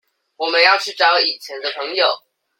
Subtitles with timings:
[0.35, 2.07] 我們要去找以前的朋友